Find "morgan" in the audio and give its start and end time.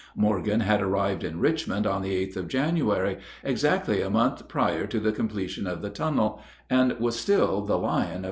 0.15-0.61